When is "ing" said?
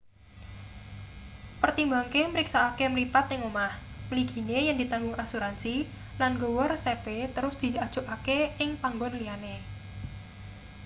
3.33-3.41, 8.63-8.69